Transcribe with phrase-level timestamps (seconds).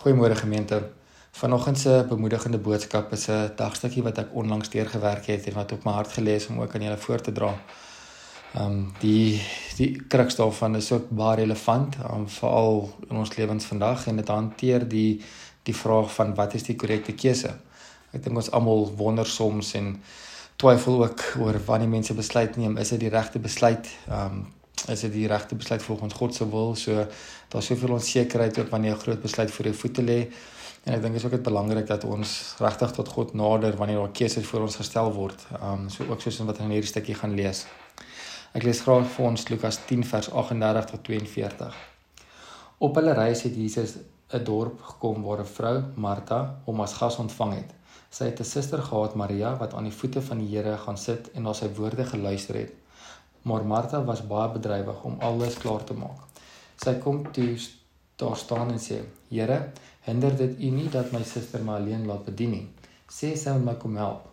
[0.00, 0.92] Goeiemôre gemeente.
[1.30, 5.84] Vanoggend se bemoedigende boodskap is 'n dagstukkie wat ek onlangs deurgewerk het en wat op
[5.84, 7.54] my hart gelees om ook aan julle voor te dra.
[8.54, 9.42] Ehm um, die
[9.76, 14.28] die kruks daarvan is ook baie relevant, um, veral in ons lewens vandag en dit
[14.28, 15.20] hanteer die
[15.62, 17.50] die vraag van wat is die korrekte keuse?
[18.12, 20.02] Ek dink ons almal wonder soms en
[20.56, 23.88] twyfel ook oor wanneer mense besluit neem, is dit die regte besluit?
[24.08, 24.46] Ehm um,
[24.88, 26.74] is dit die regte besluit volgens God se wil.
[26.74, 27.06] So
[27.48, 30.20] daar's soveel onsekerheid ook wanneer jy 'n groot besluit voor jou voete lê.
[30.84, 34.12] En ek dink dit is ook belangrik dat ons regtig tot God nader wanneer daar
[34.12, 35.46] keuses voor ons gestel word.
[35.62, 37.66] Um so ook soos wat in hierdie stukkie gaan lees.
[38.52, 41.74] Ek lees graag vir ons Lukas 10 vers 38 tot 42.
[42.78, 43.98] Op hulle reis het Jesus
[44.32, 47.70] 'n dorp gekom waar 'n vrou, Martha, hom as gas ontvang het.
[48.10, 51.30] Sy het 'n suster gehad, Maria, wat aan die voete van die Here gaan sit
[51.34, 52.72] en na sy woorde geluister het.
[53.42, 56.26] Maar Martha was baie bedrywig om alles klaar te maak.
[56.80, 57.54] Sy kom toe
[58.20, 59.58] daar staan en sê: "Here,
[60.00, 62.66] hinder dit U nie dat my suster my alleen laat bedien nie.
[63.08, 64.26] Sê sy moet my kom help."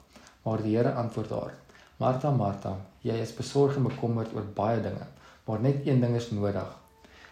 [0.44, 1.54] Maar die Here antwoord haar:
[1.98, 5.08] "Martha, Martha, jy is besorg en bekommerd oor baie dinge,
[5.46, 6.76] maar net een ding is nodig.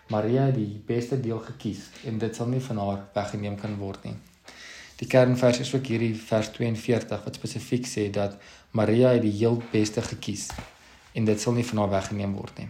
[0.09, 4.03] Maria het die beste deel gekies en dit sal nie van haar weggeneem kan word
[4.03, 4.15] nie."
[4.95, 8.37] Die kernvers is ook hierdie vers 42 wat spesifiek sê dat
[8.71, 10.47] Maria het die heel beste gekies
[11.15, 12.69] en dit sal nie van haar weggeneem word nie.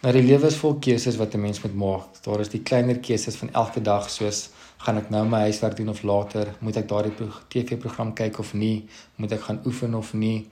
[0.00, 2.22] Maar die lewe is vol keuses wat 'n mens moet maak.
[2.22, 4.48] Daar is die kleiner keuses van elke dag soos
[4.78, 8.86] gaan ek nou my huiswerk doen of later, moet ek daardie TV-program kyk of nie,
[9.16, 10.46] moet ek gaan oefen of nie.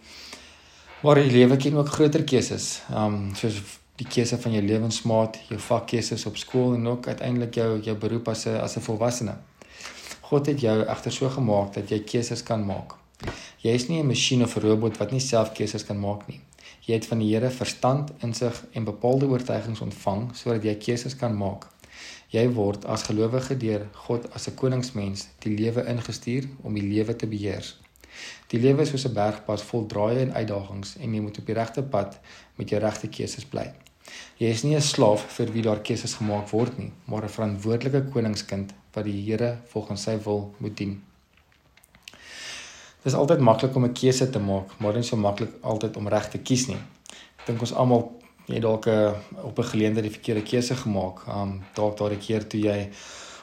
[1.03, 2.83] Maar die lewe ken ook groter keuses.
[2.91, 3.63] Um soos
[3.97, 8.29] die keuse van jou lewensmaat, jou vakkeuses op skool en ook uiteindelik jou jou beroep
[8.29, 9.37] as 'n as 'n volwassene.
[10.21, 13.06] God het jou egter so gemaak dat jy keuses kan maak.
[13.67, 16.41] Jy is nie 'n masjien of 'n robot wat nie self keuses kan maak nie.
[16.87, 21.35] Jy het van die Here verstand, insig en bepaalde oortuigings ontvang sodat jy keuses kan
[21.37, 21.67] maak.
[22.31, 27.17] Jy word as gelowige deur God as 'n koningsmens die lewe ingestuur om die lewe
[27.17, 27.75] te beheer.
[28.51, 31.55] Die lewe is soos 'n bergpad vol draaie en uitdagings en jy moet op die
[31.55, 32.21] regte pad
[32.57, 33.73] met jou regte keuses bly.
[34.39, 38.11] Jy is nie 'n slaaf vir wie daar keuses gemaak word nie, maar 'n verantwoordelike
[38.13, 41.03] koningskind wat die Here volgens sy wil moet dien.
[43.07, 45.97] Dit is altyd maklik om 'n keuse te maak, maar dit is so maklik altyd
[45.97, 46.83] om reg te kies nie.
[47.39, 48.03] Ek dink ons almal
[48.47, 51.19] het dalk 'n op 'n geleentheid die verkeerde keuse gemaak.
[51.29, 52.89] Um dalk daardie keer toe jy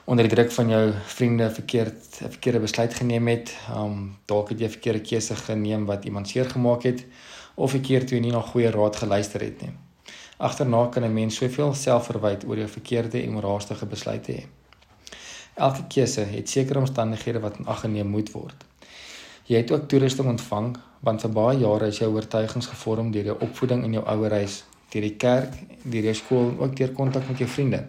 [0.06, 3.56] onder die druk van jou vriende verkeerd 'n verkeerde besluit geneem het.
[3.78, 7.06] Um dalk het jy 'n verkeerde keuse geneem wat iemand seer gemaak het
[7.56, 9.72] of 'n keer toe jy nie na goeie raad geluister het nie.
[10.38, 14.44] Agterna kan 'n mens soveel selfverwyd oor jou verkeerde en onraastige besluite hê.
[15.56, 18.66] Elke keuse het sekere omstandighede wat in ag geneem moet word.
[19.44, 23.34] Jy het ook toerusting ontvang want vir baie jare is jou oortuigings gevorm deur jou
[23.44, 24.62] opvoeding in jou ouerhuis,
[24.94, 27.82] deur die kerk, deur jou skool en ook deur kontak met jou vriende.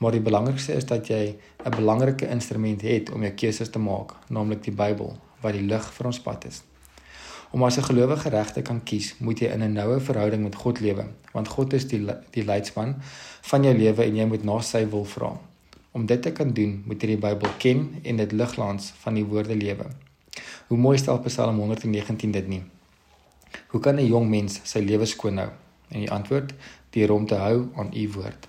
[0.00, 4.14] Maar die belangrikste is dat jy 'n belangrike instrument het om jou keuses te maak,
[4.28, 6.62] naamlik die Bybel, wat die lig vir ons pad is.
[7.50, 10.54] Om as 'n gelowige reg te kan kies, moet jy in 'n noue verhouding met
[10.54, 12.96] God lewe, want God is die die leidsman
[13.42, 15.38] van jou lewe en jy moet na sy wil vra.
[15.92, 19.24] Om dit te kan doen, moet jy die Bybel ken en dit liglans van die
[19.24, 19.86] woorde lewe.
[20.72, 22.62] Hoe mooi stel Psalm 119 dit nie.
[23.68, 25.48] Hoe kan 'n jong mens sy lewe skoon hou?
[25.88, 26.52] En die antwoord:
[26.90, 28.48] deur om te hou aan u woord.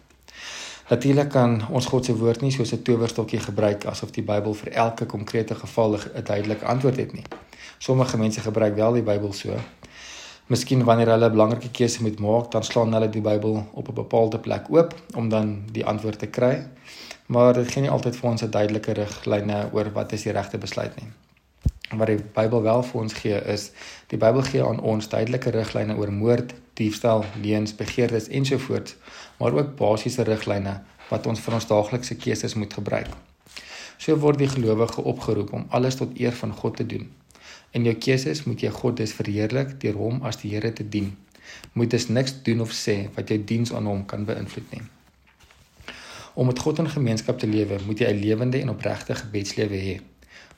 [0.89, 4.71] Natuurlik kan ons God se woord nie soos 'n towerstokkie gebruik asof die Bybel vir
[4.71, 7.25] elke konkrete geval 'n duidelike antwoord het nie.
[7.77, 9.55] Sommige mense gebruik wel die Bybel so.
[10.47, 13.93] Miskien wanneer hulle 'n belangrike keuse moet maak, dan slaan hulle die Bybel op 'n
[13.93, 16.67] bepaalde plek oop om dan die antwoord te kry.
[17.25, 20.57] Maar dit gee nie altyd vir ons 'n duidelike riglyne oor wat is die regte
[20.57, 21.11] besluit nie
[21.97, 23.71] wat die Bybel wel vir ons gee is
[24.11, 28.95] die Bybel gee aan ons duidelike riglyne oor moord, diefstal, leuns, begeertes ensovoorts,
[29.39, 33.11] maar ook basiese riglyne wat ons vir ons daaglikse keuses moet gebruik.
[33.97, 37.11] So word die gelowige opgeroep om alles tot eer van God te doen.
[37.73, 41.13] In jou keuses moet jy God dus verheerlik deur hom as die Here te dien.
[41.73, 44.83] Moet dus niks doen of sê wat jou diens aan hom kan beïnvloed nie.
[46.33, 49.95] Om met God in gemeenskap te lewe, moet jy 'n lewende en opregte gebedslewe hê.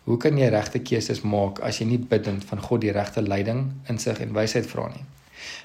[0.05, 3.63] Hoe kan jy regte keuses maak as jy nie bidend van God die regte leiding,
[3.89, 5.01] insig en wysheid vra nie?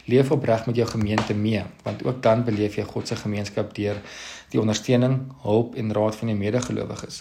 [0.08, 4.00] Leef opreg met jou gemeente mee, want ook dan beleef jy God se gemeenskap deur
[4.54, 7.20] die ondersteuning, hulp en raad van jou medegelowiges.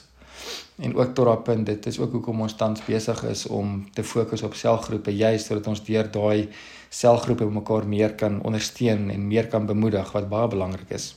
[0.80, 4.04] En ook tot daardie punt, dit is ook hoekom ons tans besig is om te
[4.04, 6.48] fokus op selgroepe, juist sodat ons deur daai
[6.90, 11.12] selgroepe mekaar meer kan ondersteun en meer kan bemoedig wat baie belangrik is.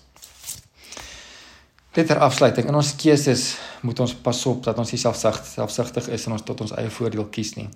[1.92, 3.42] Dit ter afsluiting in ons keuses
[3.84, 6.88] moet ons pas op dat ons nie selfsug selfsugtig is en ons tot ons eie
[6.88, 7.66] voordeel kies nie.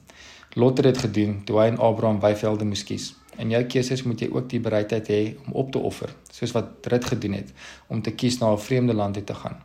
[0.56, 3.10] Lot het dit gedoen toe hy en Abraham weivelde moes kies.
[3.36, 6.88] In jou keuses moet jy ook die bereidheid hê om op te offer, soos wat
[6.88, 7.52] Rut gedoen het
[7.92, 9.60] om te kies na 'n vreemde land toe te gaan.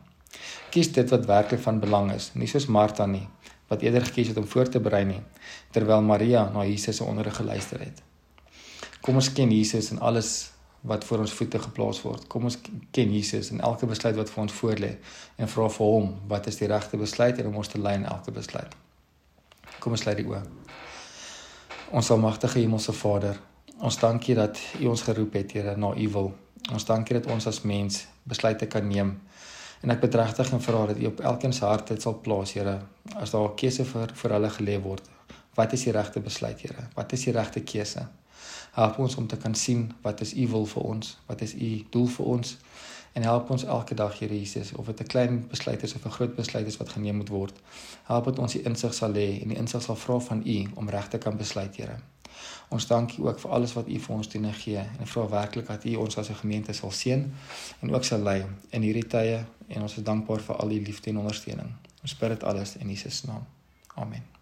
[0.70, 3.28] Kies dit wat werklik van belang is, nie soos Martha nie,
[3.68, 5.22] wat eerder gekies het om voor te berei nie,
[5.70, 8.02] terwyl Maria na Jesus se onderrig geluister het.
[9.00, 12.26] Kom ons ken Jesus in alles wat voor ons voete geplaas word.
[12.26, 12.58] Kom ons
[12.90, 14.90] ken Jesus in elke besluit wat vir ons voorlê
[15.38, 18.08] en vra vir hom wat is die regte besluit en om ons te lei in
[18.10, 18.74] elke besluit.
[19.78, 20.42] Kom ons sluit die oë.
[21.94, 23.38] Ons almagtige hemelse Vader,
[23.78, 26.32] ons dankie dat U ons geroep het, Here, na U wil.
[26.72, 29.16] Ons dankie dat ons as mens besluite kan neem.
[29.82, 32.78] En ek bedregtig en vra dat U op elkeen se hart dit sal plaas, Here,
[33.14, 35.10] as daar 'n keuse vir vir hulle gelê word.
[35.54, 36.88] Wat is die regte besluit, Here?
[36.94, 38.06] Wat is die regte keuse?
[38.72, 41.70] Help ons om te kan sien wat is U wil vir ons, wat is U
[41.90, 42.56] doel vir ons
[43.12, 46.10] en help ons elke dag Here Jesus of dit 'n klein besluit is of 'n
[46.10, 47.60] groot besluit is wat geneem moet word.
[48.04, 50.88] Help dat ons die insig sal hê en die insig sal vra van U om
[50.88, 51.98] reg te kan besluit, Here.
[52.68, 55.28] Ons dank U ook vir alles wat U vir ons doen en gee en vra
[55.28, 57.32] werklik dat U ons as 'n gemeente sal seën
[57.80, 61.10] en ook sal lei in hierdie tye en ons is dankbaar vir al U liefde
[61.10, 61.72] en ondersteuning.
[62.02, 63.44] Ons bid dit alles in Jesus naam.
[63.94, 64.41] Amen.